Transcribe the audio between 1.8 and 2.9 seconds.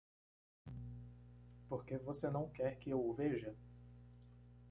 que você não quer que